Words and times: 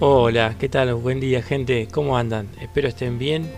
Hola, 0.00 0.54
¿qué 0.60 0.68
tal? 0.68 0.94
Buen 0.94 1.18
día 1.18 1.42
gente, 1.42 1.88
¿cómo 1.90 2.16
andan? 2.16 2.48
Espero 2.60 2.86
estén 2.86 3.18
bien. 3.18 3.50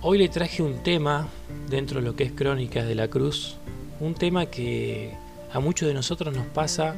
Hoy 0.00 0.16
le 0.16 0.30
traje 0.30 0.62
un 0.62 0.82
tema 0.82 1.28
dentro 1.68 2.00
de 2.00 2.06
lo 2.06 2.16
que 2.16 2.24
es 2.24 2.32
Crónicas 2.32 2.86
de 2.86 2.94
la 2.94 3.08
Cruz, 3.08 3.58
un 4.00 4.14
tema 4.14 4.46
que 4.46 5.12
a 5.52 5.60
muchos 5.60 5.86
de 5.86 5.92
nosotros 5.92 6.34
nos 6.34 6.46
pasa 6.46 6.96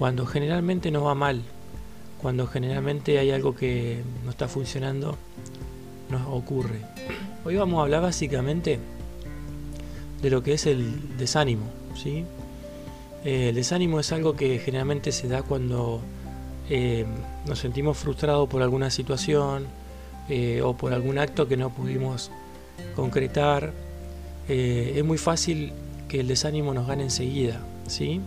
cuando 0.00 0.26
generalmente 0.26 0.90
nos 0.90 1.04
va 1.04 1.14
mal, 1.14 1.42
cuando 2.20 2.48
generalmente 2.48 3.20
hay 3.20 3.30
algo 3.30 3.54
que 3.54 4.02
no 4.24 4.30
está 4.30 4.48
funcionando, 4.48 5.16
nos 6.10 6.26
ocurre. 6.26 6.80
Hoy 7.44 7.54
vamos 7.54 7.78
a 7.78 7.82
hablar 7.82 8.02
básicamente 8.02 8.80
de 10.20 10.28
lo 10.28 10.42
que 10.42 10.54
es 10.54 10.66
el 10.66 11.16
desánimo, 11.18 11.66
¿sí? 11.94 12.24
El 13.22 13.54
desánimo 13.54 14.00
es 14.00 14.10
algo 14.10 14.34
que 14.34 14.58
generalmente 14.58 15.12
se 15.12 15.28
da 15.28 15.44
cuando 15.44 16.00
eh, 16.74 17.04
nos 17.46 17.58
sentimos 17.58 17.98
frustrados 17.98 18.48
por 18.48 18.62
alguna 18.62 18.88
situación 18.88 19.66
eh, 20.30 20.62
o 20.62 20.74
por 20.74 20.94
algún 20.94 21.18
acto 21.18 21.46
que 21.46 21.58
no 21.58 21.68
pudimos 21.68 22.30
concretar, 22.96 23.74
eh, 24.48 24.94
es 24.96 25.04
muy 25.04 25.18
fácil 25.18 25.74
que 26.08 26.20
el 26.20 26.28
desánimo 26.28 26.72
nos 26.72 26.86
gane 26.86 27.02
enseguida. 27.02 27.60
¿sí? 27.86 28.22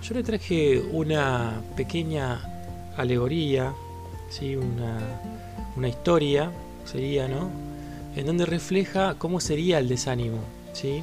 Yo 0.00 0.14
le 0.14 0.22
traje 0.22 0.78
una 0.78 1.60
pequeña 1.76 2.40
alegoría, 2.96 3.74
¿sí? 4.30 4.54
una, 4.54 5.00
una 5.74 5.88
historia, 5.88 6.52
sería, 6.84 7.26
¿no? 7.26 7.50
En 8.14 8.26
donde 8.26 8.46
refleja 8.46 9.16
cómo 9.18 9.40
sería 9.40 9.80
el 9.80 9.88
desánimo. 9.88 10.38
¿sí? 10.72 11.02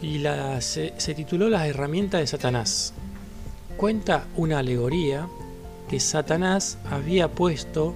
y 0.00 0.18
la, 0.18 0.62
se, 0.62 0.94
se 0.96 1.14
tituló 1.14 1.50
Las 1.50 1.66
herramientas 1.66 2.20
de 2.20 2.26
Satanás 2.26 2.94
cuenta 3.76 4.26
una 4.36 4.58
alegoría 4.58 5.28
que 5.88 6.00
Satanás 6.00 6.78
había 6.90 7.28
puesto 7.28 7.94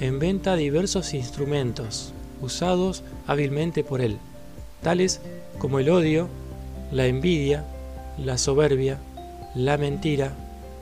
en 0.00 0.18
venta 0.18 0.56
diversos 0.56 1.12
instrumentos 1.14 2.12
usados 2.40 3.02
hábilmente 3.26 3.82
por 3.82 4.00
él, 4.00 4.18
tales 4.82 5.20
como 5.58 5.80
el 5.80 5.90
odio, 5.90 6.28
la 6.92 7.06
envidia, 7.06 7.64
la 8.16 8.38
soberbia, 8.38 8.98
la 9.54 9.76
mentira, 9.76 10.34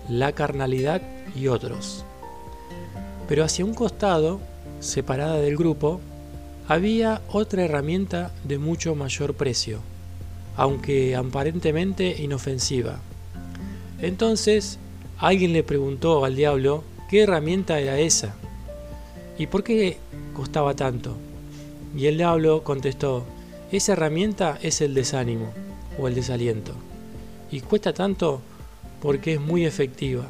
la 0.08 0.32
carnalidad 0.32 1.00
y 1.34 1.48
otros. 1.48 2.04
Pero 3.28 3.42
hacia 3.42 3.64
un 3.64 3.74
costado, 3.74 4.40
separada 4.80 5.36
del 5.36 5.56
grupo, 5.56 6.00
había 6.68 7.22
otra 7.28 7.64
herramienta 7.64 8.32
de 8.44 8.58
mucho 8.58 8.94
mayor 8.94 9.34
precio, 9.34 9.80
aunque 10.56 11.16
aparentemente 11.16 12.22
inofensiva 12.22 13.00
entonces 14.00 14.78
alguien 15.18 15.52
le 15.52 15.62
preguntó 15.62 16.24
al 16.24 16.36
diablo 16.36 16.84
qué 17.08 17.22
herramienta 17.22 17.80
era 17.80 17.98
esa 17.98 18.34
y 19.38 19.46
por 19.46 19.64
qué 19.64 19.98
costaba 20.34 20.74
tanto. 20.74 21.16
Y 21.96 22.06
el 22.06 22.18
diablo 22.18 22.62
contestó, 22.62 23.24
esa 23.72 23.92
herramienta 23.94 24.58
es 24.62 24.80
el 24.80 24.94
desánimo 24.94 25.52
o 25.98 26.08
el 26.08 26.14
desaliento. 26.14 26.72
Y 27.50 27.60
cuesta 27.60 27.92
tanto 27.92 28.40
porque 29.00 29.34
es 29.34 29.40
muy 29.40 29.64
efectiva. 29.64 30.26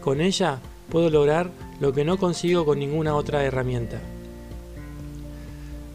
Con 0.00 0.20
ella 0.20 0.60
puedo 0.88 1.10
lograr 1.10 1.50
lo 1.80 1.92
que 1.92 2.04
no 2.04 2.18
consigo 2.18 2.64
con 2.64 2.78
ninguna 2.78 3.14
otra 3.14 3.44
herramienta. 3.44 4.00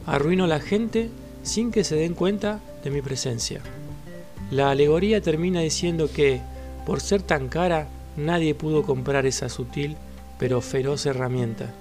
Arruino 0.06 0.46
a 0.46 0.48
la 0.48 0.60
gente 0.60 1.10
sin 1.44 1.72
que 1.72 1.84
se 1.84 1.96
den 1.96 2.14
cuenta 2.14 2.60
de 2.84 2.92
mi 2.92 3.02
presencia. 3.02 3.62
La 4.52 4.72
alegoría 4.72 5.22
termina 5.22 5.62
diciendo 5.62 6.10
que 6.12 6.42
por 6.86 7.02
ser 7.02 7.22
tan 7.22 7.48
cara, 7.50 7.88
nadie 8.18 8.56
pudo 8.56 8.84
comprar 8.84 9.26
esa 9.26 9.50
sutil 9.50 9.98
pero 10.38 10.62
feroz 10.62 11.06
herramienta. 11.06 11.74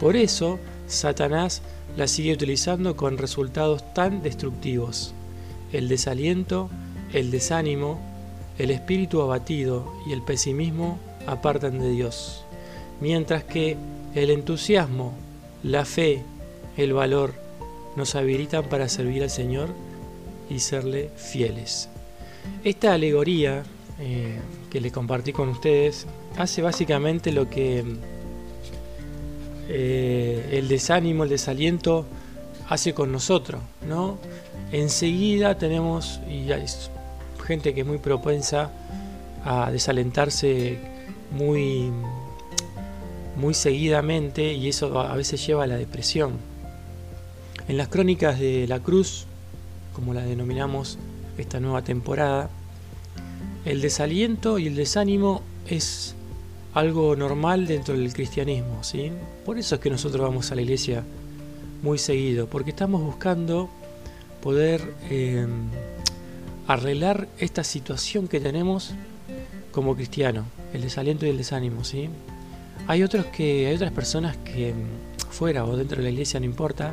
Por 0.00 0.16
eso, 0.16 0.58
Satanás 0.86 1.62
la 1.96 2.08
sigue 2.08 2.32
utilizando 2.32 2.96
con 2.96 3.18
resultados 3.18 3.94
tan 3.94 4.22
destructivos. 4.22 5.14
El 5.72 5.88
desaliento, 5.88 6.70
el 7.12 7.30
desánimo, 7.30 8.00
el 8.58 8.70
espíritu 8.70 9.22
abatido 9.22 9.92
y 10.06 10.12
el 10.12 10.22
pesimismo 10.22 10.98
apartan 11.26 11.78
de 11.78 11.90
Dios, 11.90 12.44
mientras 13.00 13.44
que 13.44 13.76
el 14.14 14.30
entusiasmo, 14.30 15.14
la 15.62 15.84
fe, 15.84 16.22
el 16.76 16.92
valor 16.92 17.34
nos 17.96 18.14
habilitan 18.14 18.64
para 18.64 18.88
servir 18.88 19.22
al 19.22 19.30
Señor 19.30 19.68
y 20.50 20.58
serle 20.58 21.10
fieles. 21.16 21.88
Esta 22.64 22.92
alegoría 22.92 23.62
eh, 23.98 24.40
que 24.70 24.80
le 24.80 24.90
compartí 24.90 25.32
con 25.32 25.48
ustedes 25.50 26.06
hace 26.36 26.62
básicamente 26.62 27.30
lo 27.30 27.48
que 27.48 27.84
eh, 29.68 30.48
el 30.52 30.68
desánimo, 30.68 31.24
el 31.24 31.30
desaliento 31.30 32.04
hace 32.68 32.92
con 32.92 33.12
nosotros, 33.12 33.62
¿no? 33.86 34.18
Enseguida 34.72 35.56
tenemos, 35.58 36.20
y 36.28 36.50
hay 36.50 36.64
gente 37.46 37.74
que 37.74 37.82
es 37.82 37.86
muy 37.86 37.98
propensa 37.98 38.72
a 39.44 39.70
desalentarse 39.70 40.78
muy, 41.30 41.90
muy 43.36 43.54
seguidamente 43.54 44.52
y 44.54 44.68
eso 44.68 44.98
a 44.98 45.14
veces 45.14 45.46
lleva 45.46 45.64
a 45.64 45.66
la 45.66 45.76
depresión. 45.76 46.32
En 47.68 47.76
las 47.76 47.88
crónicas 47.88 48.38
de 48.38 48.66
la 48.66 48.80
cruz, 48.80 49.26
como 49.94 50.12
la 50.14 50.22
denominamos 50.22 50.98
esta 51.38 51.60
nueva 51.60 51.82
temporada, 51.82 52.50
el 53.64 53.80
desaliento 53.80 54.58
y 54.58 54.66
el 54.66 54.76
desánimo 54.76 55.42
es 55.68 56.14
algo 56.74 57.16
normal 57.16 57.66
dentro 57.66 57.96
del 57.96 58.12
cristianismo, 58.12 58.82
¿sí? 58.82 59.12
Por 59.44 59.58
eso 59.58 59.76
es 59.76 59.80
que 59.80 59.90
nosotros 59.90 60.22
vamos 60.22 60.50
a 60.50 60.54
la 60.54 60.62
iglesia 60.62 61.04
muy 61.82 61.98
seguido, 61.98 62.46
porque 62.48 62.70
estamos 62.70 63.02
buscando 63.02 63.70
poder 64.42 64.94
em, 65.08 65.68
arreglar 66.66 67.28
esta 67.38 67.62
situación 67.62 68.26
que 68.28 68.40
tenemos 68.40 68.94
como 69.70 69.94
cristiano, 69.94 70.44
el 70.72 70.82
desaliento 70.82 71.26
y 71.26 71.30
el 71.30 71.38
desánimo, 71.38 71.84
¿sí? 71.84 72.10
Hay 72.86 73.02
otros 73.02 73.26
que 73.26 73.68
hay 73.68 73.74
otras 73.76 73.92
personas 73.92 74.36
que 74.38 74.70
em, 74.70 74.76
fuera 75.30 75.64
o 75.64 75.76
dentro 75.76 75.98
de 75.98 76.04
la 76.04 76.10
iglesia 76.10 76.40
no 76.40 76.46
importa, 76.46 76.92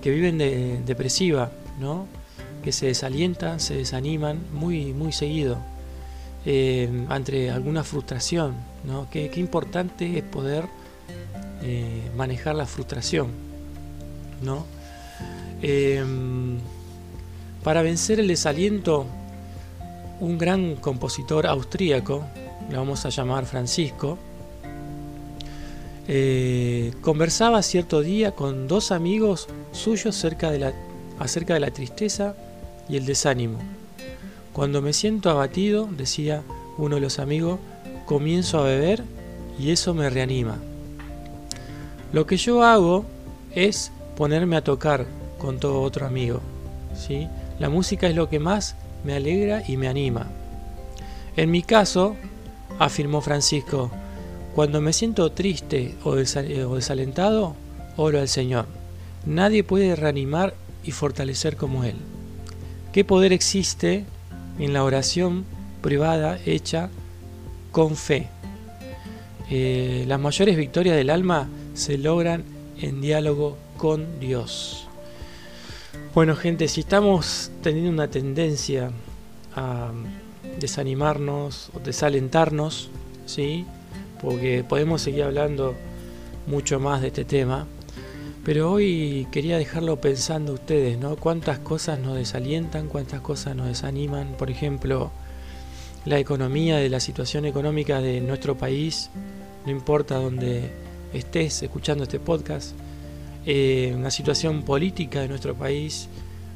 que 0.00 0.10
viven 0.10 0.38
de, 0.38 0.80
depresiva, 0.86 1.50
¿no? 1.80 2.06
Que 2.66 2.72
se 2.72 2.86
desalientan, 2.86 3.60
se 3.60 3.76
desaniman 3.76 4.40
muy, 4.52 4.92
muy 4.92 5.12
seguido 5.12 5.56
eh, 6.44 7.06
ante 7.08 7.48
alguna 7.48 7.84
frustración. 7.84 8.56
¿no? 8.82 9.06
Qué, 9.08 9.30
importante 9.36 10.18
es 10.18 10.24
poder 10.24 10.64
eh, 11.62 12.10
manejar 12.16 12.56
la 12.56 12.66
frustración. 12.66 13.28
¿no? 14.42 14.66
Em, 15.62 16.58
para 17.62 17.82
vencer 17.82 18.18
el 18.18 18.26
desaliento, 18.26 19.06
un 20.18 20.36
gran 20.36 20.74
compositor 20.74 21.46
austríaco, 21.46 22.24
le 22.68 22.76
vamos 22.76 23.06
a 23.06 23.10
llamar 23.10 23.46
Francisco, 23.46 24.18
eh, 26.08 26.92
conversaba 27.00 27.62
cierto 27.62 28.00
día 28.00 28.32
con 28.32 28.66
dos 28.66 28.90
amigos 28.90 29.46
suyos 29.70 30.16
cerca 30.16 30.50
de 30.50 30.58
la, 30.58 30.72
acerca 31.20 31.54
de 31.54 31.60
la 31.60 31.70
tristeza 31.70 32.34
y 32.88 32.96
el 32.96 33.06
desánimo. 33.06 33.58
Cuando 34.52 34.82
me 34.82 34.92
siento 34.92 35.30
abatido, 35.30 35.88
decía 35.96 36.42
uno 36.78 36.96
de 36.96 37.00
los 37.00 37.18
amigos, 37.18 37.58
comienzo 38.06 38.58
a 38.58 38.64
beber 38.64 39.02
y 39.58 39.70
eso 39.70 39.94
me 39.94 40.10
reanima. 40.10 40.58
Lo 42.12 42.26
que 42.26 42.36
yo 42.36 42.62
hago 42.62 43.04
es 43.54 43.92
ponerme 44.16 44.56
a 44.56 44.64
tocar 44.64 45.06
con 45.38 45.58
todo 45.58 45.82
otro 45.82 46.06
amigo. 46.06 46.40
¿sí? 46.96 47.28
La 47.58 47.68
música 47.68 48.08
es 48.08 48.14
lo 48.14 48.28
que 48.28 48.38
más 48.38 48.76
me 49.04 49.14
alegra 49.14 49.62
y 49.66 49.76
me 49.76 49.88
anima. 49.88 50.26
En 51.36 51.50
mi 51.50 51.62
caso, 51.62 52.16
afirmó 52.78 53.20
Francisco, 53.20 53.90
cuando 54.54 54.80
me 54.80 54.94
siento 54.94 55.32
triste 55.32 55.94
o, 56.02 56.14
desalentado, 56.14 57.54
oro 57.96 58.20
al 58.20 58.28
Señor. 58.28 58.66
Nadie 59.26 59.64
puede 59.64 59.96
reanimar 59.96 60.54
y 60.82 60.92
fortalecer 60.92 61.56
como 61.56 61.84
Él. 61.84 61.96
¿Qué 62.96 63.04
poder 63.04 63.34
existe 63.34 64.06
en 64.58 64.72
la 64.72 64.82
oración 64.82 65.44
privada 65.82 66.38
hecha 66.46 66.88
con 67.70 67.94
fe? 67.94 68.28
Eh, 69.50 70.06
las 70.08 70.18
mayores 70.18 70.56
victorias 70.56 70.96
del 70.96 71.10
alma 71.10 71.46
se 71.74 71.98
logran 71.98 72.42
en 72.80 73.02
diálogo 73.02 73.58
con 73.76 74.18
Dios. 74.18 74.88
Bueno 76.14 76.36
gente, 76.36 76.68
si 76.68 76.80
estamos 76.80 77.50
teniendo 77.62 77.90
una 77.90 78.08
tendencia 78.08 78.90
a 79.54 79.92
desanimarnos 80.58 81.68
o 81.74 81.80
desalentarnos, 81.80 82.88
¿sí? 83.26 83.66
porque 84.22 84.64
podemos 84.66 85.02
seguir 85.02 85.24
hablando 85.24 85.74
mucho 86.46 86.80
más 86.80 87.02
de 87.02 87.08
este 87.08 87.26
tema, 87.26 87.66
pero 88.46 88.70
hoy 88.70 89.26
quería 89.32 89.58
dejarlo 89.58 90.00
pensando 90.00 90.52
ustedes, 90.52 90.96
¿no? 90.98 91.16
Cuántas 91.16 91.58
cosas 91.58 91.98
nos 91.98 92.14
desalientan, 92.14 92.86
cuántas 92.86 93.20
cosas 93.20 93.56
nos 93.56 93.66
desaniman. 93.66 94.36
Por 94.38 94.52
ejemplo, 94.52 95.10
la 96.04 96.20
economía, 96.20 96.76
de 96.76 96.88
la 96.88 97.00
situación 97.00 97.44
económica 97.44 98.00
de 98.00 98.20
nuestro 98.20 98.56
país, 98.56 99.10
no 99.64 99.72
importa 99.72 100.14
dónde 100.18 100.70
estés 101.12 101.60
escuchando 101.64 102.04
este 102.04 102.20
podcast, 102.20 102.76
eh, 103.46 103.96
la 104.00 104.12
situación 104.12 104.62
política 104.62 105.22
de 105.22 105.26
nuestro 105.26 105.56
país, 105.56 106.08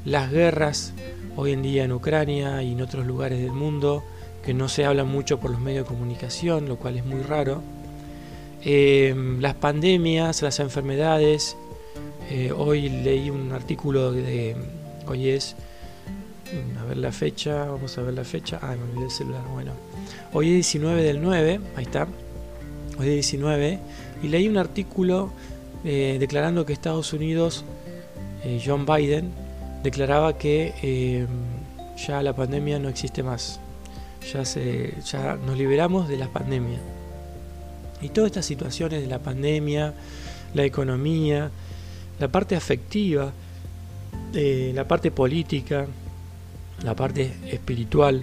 las 0.05 0.31
guerras 0.31 0.93
hoy 1.35 1.51
en 1.51 1.63
día 1.63 1.83
en 1.83 1.91
Ucrania 1.91 2.63
y 2.63 2.71
en 2.71 2.83
otros 2.83 3.05
lugares 3.05 3.41
del 3.41 3.51
mundo, 3.51 4.05
que 4.45 4.55
no 4.55 4.69
se 4.69 4.85
hablan 4.85 5.09
mucho 5.09 5.41
por 5.41 5.51
los 5.51 5.61
medios 5.61 5.87
de 5.87 5.89
comunicación, 5.89 6.69
lo 6.69 6.77
cual 6.77 6.99
es 6.99 7.05
muy 7.05 7.23
raro. 7.23 7.65
Eh, 8.63 9.13
las 9.41 9.55
pandemias, 9.57 10.41
las 10.43 10.61
enfermedades. 10.61 11.57
Eh, 12.31 12.53
hoy 12.57 12.89
leí 12.89 13.31
un 13.31 13.53
artículo 13.53 14.13
de. 14.13 14.57
Hoy 15.07 15.29
es. 15.29 15.57
A 16.81 16.85
ver 16.85 16.97
la 16.97 17.13
fecha, 17.13 17.67
vamos 17.67 17.97
a 17.99 18.03
ver 18.03 18.15
la 18.15 18.25
fecha. 18.25 18.59
Ah, 18.63 18.75
me 18.77 18.83
olvidé 18.91 19.05
el 19.05 19.11
celular. 19.11 19.43
Bueno, 19.53 19.73
hoy 20.33 20.49
es 20.49 20.55
19 20.55 21.03
del 21.03 21.23
9, 21.23 21.61
ahí 21.77 21.85
está. 21.85 22.09
Hoy 22.99 23.07
es 23.07 23.15
19. 23.15 23.79
Y 24.23 24.29
leí 24.29 24.49
un 24.49 24.57
artículo 24.57 25.31
eh, 25.85 26.17
declarando 26.19 26.67
que 26.67 26.73
Estados 26.73 27.13
Unidos, 27.13 27.65
John 28.65 28.87
Biden, 28.87 29.33
declaraba 29.83 30.39
que 30.39 31.27
ya 31.97 32.23
la 32.23 32.35
pandemia 32.35 32.79
no 32.79 32.89
existe 32.89 33.23
más 33.23 33.61
ya, 34.33 34.45
se, 34.45 34.95
ya 35.05 35.37
nos 35.37 35.57
liberamos 35.57 36.09
de 36.09 36.17
la 36.17 36.29
pandemia. 36.29 36.79
Y 38.01 38.11
todas 38.11 38.29
estas 38.29 38.47
situaciones 38.47 39.03
de 39.03 39.07
la 39.07 39.19
pandemia, 39.19 39.95
la 40.55 40.65
economía, 40.65 41.51
la 42.21 42.29
parte 42.29 42.55
afectiva, 42.55 43.33
eh, 44.35 44.73
la 44.75 44.87
parte 44.87 45.11
política, 45.11 45.87
la 46.85 46.95
parte 46.95 47.33
espiritual, 47.47 48.23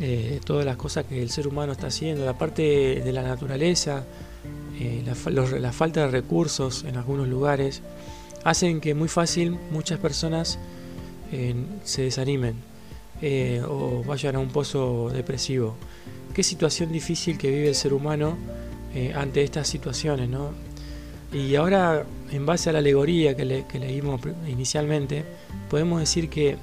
eh, 0.00 0.40
todas 0.44 0.64
las 0.64 0.76
cosas 0.76 1.06
que 1.06 1.20
el 1.20 1.30
ser 1.30 1.48
humano 1.48 1.72
está 1.72 1.88
haciendo, 1.88 2.24
la 2.24 2.38
parte 2.38 3.02
de 3.04 3.12
la 3.12 3.22
naturaleza, 3.22 4.04
eh, 4.78 5.02
la, 5.04 5.72
falta 5.72 6.02
de 6.02 6.08
recursos 6.08 6.84
en 6.84 6.96
algunos 6.96 7.26
lugares, 7.26 7.82
hacen 8.44 8.80
que 8.80 8.94
muy 8.94 9.08
fácil 9.08 9.58
muchas 9.72 9.98
personas 9.98 10.58
se 11.84 12.02
desanimen 12.02 12.54
eh, 13.20 13.60
o 13.66 14.04
vayan 14.04 14.36
a 14.36 14.38
un 14.38 14.48
pozo 14.48 15.10
depresivo. 15.10 15.74
Qué 16.34 16.44
situación 16.44 16.92
difícil 16.92 17.36
que 17.36 17.50
vive 17.50 17.68
el 17.68 17.74
ser 17.74 17.92
humano 17.92 18.36
eh, 18.94 19.12
ante 19.14 19.42
estas 19.42 19.66
situaciones, 19.66 20.28
¿no? 20.28 20.52
Y 21.32 21.54
ahora, 21.56 22.04
en 22.30 22.46
base 22.46 22.70
a 22.70 22.72
la 22.72 22.78
alegoría 22.78 23.36
que, 23.36 23.44
leímos 23.44 24.20
inicialmente, 24.46 25.24
podemos 25.68 26.00
decir 26.00 26.30
que 26.30 26.56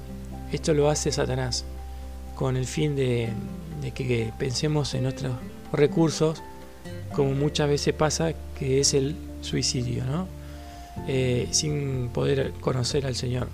esto 0.52 0.74
lo 0.74 0.90
hace 0.90 1.12
Satanás, 1.12 1.64
con 2.34 2.56
el 2.56 2.66
fin 2.66 2.96
de, 2.96 3.30
que 3.94 4.32
pensemos 4.38 4.94
en 4.94 5.04
nuestros 5.04 5.34
recursos, 5.72 6.42
como 7.14 7.32
muchas 7.32 7.68
veces 7.68 7.94
pasa, 7.94 8.32
que 8.58 8.80
es 8.80 8.92
el 8.94 9.14
suicidio, 9.40 10.04
¿no? 10.04 10.26
Eh, 11.06 11.48
sin 11.52 12.08
poder 12.08 12.52
conocer 12.60 13.06
al 13.06 13.14
Señor. 13.14 13.48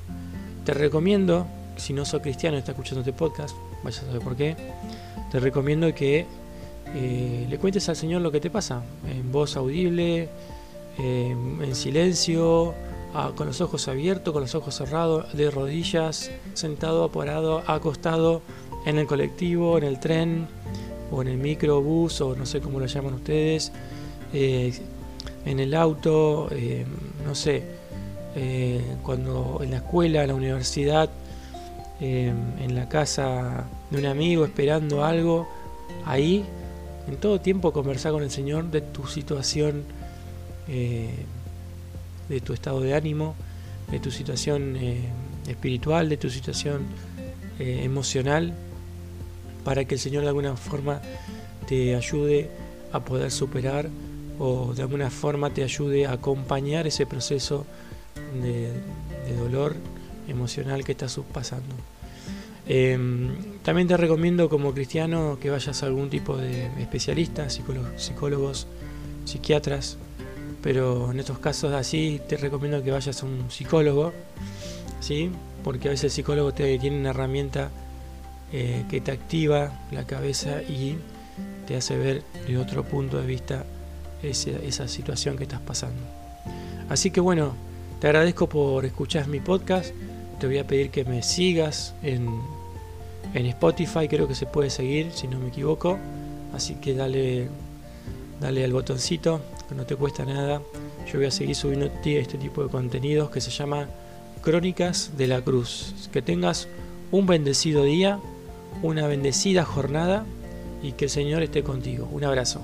Te 0.64 0.72
recomiendo 0.72 1.46
si 1.76 1.92
no 1.92 2.04
sos 2.04 2.22
cristiano 2.22 2.56
y 2.56 2.60
estás 2.60 2.74
escuchando 2.74 3.00
este 3.00 3.12
podcast, 3.12 3.54
vaya 3.82 4.00
a 4.00 4.04
saber 4.04 4.22
por 4.22 4.36
qué, 4.36 4.56
te 5.30 5.40
recomiendo 5.40 5.92
que 5.94 6.26
eh, 6.94 7.46
le 7.48 7.58
cuentes 7.58 7.88
al 7.88 7.96
Señor 7.96 8.22
lo 8.22 8.30
que 8.30 8.40
te 8.40 8.50
pasa, 8.50 8.82
en 9.10 9.32
voz 9.32 9.56
audible, 9.56 10.28
eh, 10.98 11.30
en 11.30 11.74
silencio, 11.74 12.74
con 13.36 13.46
los 13.46 13.60
ojos 13.60 13.88
abiertos, 13.88 14.32
con 14.32 14.42
los 14.42 14.54
ojos 14.54 14.74
cerrados, 14.74 15.36
de 15.36 15.50
rodillas, 15.50 16.30
sentado, 16.54 17.10
parado, 17.10 17.62
acostado, 17.66 18.40
en 18.86 18.98
el 18.98 19.06
colectivo, 19.06 19.76
en 19.76 19.84
el 19.84 20.00
tren, 20.00 20.48
o 21.10 21.20
en 21.20 21.28
el 21.28 21.36
microbús, 21.36 22.20
o 22.22 22.34
no 22.34 22.46
sé 22.46 22.60
cómo 22.60 22.80
lo 22.80 22.86
llaman 22.86 23.14
ustedes, 23.14 23.70
eh, 24.32 24.72
en 25.44 25.60
el 25.60 25.74
auto, 25.74 26.48
no 27.26 27.34
sé, 27.34 27.64
cuando 29.02 29.60
en 29.62 29.72
la 29.72 29.76
escuela, 29.78 30.22
en 30.22 30.28
la 30.28 30.34
universidad, 30.34 31.10
Em, 32.04 32.58
en 32.58 32.74
la 32.74 32.88
casa 32.88 33.64
de 33.88 33.98
un 33.98 34.06
amigo 34.06 34.44
esperando 34.44 35.04
algo, 35.04 35.46
ahí 36.04 36.44
en 37.06 37.14
todo 37.14 37.40
tiempo 37.40 37.72
conversar 37.72 38.10
con 38.10 38.24
el 38.24 38.30
Señor 38.32 38.72
de 38.72 38.80
tu 38.80 39.06
situación, 39.06 39.84
eh, 40.68 41.10
de 42.28 42.40
tu 42.40 42.52
estado 42.52 42.80
de 42.80 42.94
ánimo, 42.94 43.34
de 43.90 44.00
tu 44.00 44.10
situación 44.10 44.76
eh, 44.76 45.08
espiritual, 45.46 46.08
de 46.08 46.16
tu 46.16 46.30
situación 46.30 46.82
eh, 47.58 47.80
emocional, 47.82 48.54
para 49.64 49.84
que 49.84 49.94
el 49.94 50.00
Señor 50.00 50.22
de 50.22 50.28
alguna 50.28 50.56
forma 50.56 51.00
te 51.68 51.94
ayude 51.94 52.50
a 52.92 53.00
poder 53.00 53.30
superar 53.30 53.88
o 54.38 54.72
de 54.74 54.82
alguna 54.82 55.10
forma 55.10 55.50
te 55.50 55.62
ayude 55.62 56.06
a 56.06 56.12
acompañar 56.12 56.86
ese 56.86 57.06
proceso 57.06 57.66
de, 58.42 58.70
dolor 59.38 59.76
emocional 60.28 60.84
que 60.84 60.92
estás 60.92 61.18
pasando. 61.32 61.74
Em, 62.66 63.30
también 63.62 63.88
te 63.88 63.96
recomiendo 63.96 64.48
como 64.48 64.72
cristiano 64.72 65.38
que 65.40 65.50
vayas 65.50 65.82
a 65.82 65.86
algún 65.86 66.10
tipo 66.10 66.36
de 66.36 66.66
especialista, 66.80 67.48
psicólogos, 67.48 68.66
psiquiatras, 69.24 69.96
pero 70.62 71.10
en 71.10 71.20
estos 71.20 71.38
casos 71.38 71.72
así 71.72 72.20
te 72.28 72.36
recomiendo 72.36 72.82
que 72.82 72.90
vayas 72.90 73.22
a 73.22 73.26
un 73.26 73.50
psicólogo, 73.50 74.12
¿sí? 75.00 75.30
porque 75.64 75.88
a 75.88 75.90
veces 75.90 76.04
el 76.04 76.10
psicólogo 76.10 76.52
te, 76.52 76.78
tiene 76.78 76.98
una 76.98 77.10
herramienta 77.10 77.70
eh, 78.52 78.84
que 78.88 79.00
te 79.00 79.12
activa 79.12 79.72
la 79.90 80.04
cabeza 80.04 80.62
y 80.62 80.96
te 81.66 81.76
hace 81.76 81.96
ver 81.96 82.22
de 82.46 82.58
otro 82.58 82.84
punto 82.84 83.18
de 83.18 83.26
vista 83.26 83.64
esa 84.22 84.86
situación 84.86 85.36
que 85.36 85.44
estás 85.44 85.60
pasando. 85.60 86.00
Así 86.88 87.10
que 87.10 87.20
bueno, 87.20 87.54
te 88.00 88.06
agradezco 88.06 88.48
por 88.48 88.84
escuchar 88.84 89.26
mi 89.26 89.40
podcast 89.40 89.92
te 90.42 90.48
voy 90.48 90.58
a 90.58 90.66
pedir 90.66 90.90
que 90.90 91.04
me 91.04 91.22
sigas 91.22 91.94
en, 92.02 92.28
en 93.32 93.46
Spotify, 93.46 94.08
creo 94.08 94.26
que 94.26 94.34
se 94.34 94.44
puede 94.44 94.70
seguir, 94.70 95.12
si 95.12 95.28
no 95.28 95.38
me 95.38 95.50
equivoco. 95.50 96.00
Así 96.52 96.74
que 96.74 96.94
dale, 96.94 97.48
dale 98.40 98.64
al 98.64 98.72
botoncito, 98.72 99.40
no 99.74 99.84
te 99.86 99.96
cuesta 99.96 100.24
nada. 100.24 100.62
Yo 101.06 101.18
voy 101.18 101.26
a 101.26 101.30
seguir 101.30 101.54
subiendo 101.54 101.86
este 102.04 102.38
tipo 102.38 102.62
de 102.62 102.70
contenidos 102.70 103.30
que 103.30 103.40
se 103.40 103.50
llama 103.50 103.88
Crónicas 104.42 105.12
de 105.16 105.26
la 105.26 105.40
Cruz. 105.40 105.94
Que 106.12 106.22
tengas 106.22 106.68
un 107.10 107.26
bendecido 107.26 107.84
día, 107.84 108.18
una 108.82 109.06
bendecida 109.06 109.64
jornada 109.64 110.24
y 110.82 110.92
que 110.92 111.06
el 111.06 111.10
Señor 111.10 111.42
esté 111.42 111.62
contigo. 111.62 112.08
Un 112.10 112.24
abrazo. 112.24 112.60